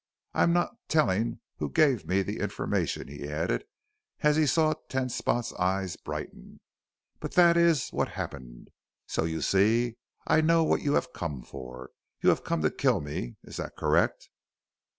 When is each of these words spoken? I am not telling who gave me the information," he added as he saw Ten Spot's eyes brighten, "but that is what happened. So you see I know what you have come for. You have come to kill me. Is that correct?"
I 0.33 0.41
am 0.41 0.51
not 0.51 0.75
telling 0.87 1.41
who 1.57 1.69
gave 1.69 2.07
me 2.07 2.23
the 2.23 2.39
information," 2.39 3.07
he 3.07 3.27
added 3.29 3.65
as 4.21 4.35
he 4.35 4.47
saw 4.47 4.73
Ten 4.89 5.09
Spot's 5.09 5.53
eyes 5.53 5.95
brighten, 5.95 6.59
"but 7.19 7.33
that 7.35 7.55
is 7.55 7.89
what 7.89 8.07
happened. 8.07 8.69
So 9.05 9.25
you 9.25 9.41
see 9.43 9.97
I 10.25 10.41
know 10.41 10.63
what 10.63 10.81
you 10.81 10.93
have 10.95 11.13
come 11.13 11.43
for. 11.43 11.91
You 12.19 12.29
have 12.29 12.43
come 12.43 12.63
to 12.63 12.71
kill 12.71 12.99
me. 12.99 13.37
Is 13.43 13.57
that 13.57 13.77
correct?" 13.77 14.29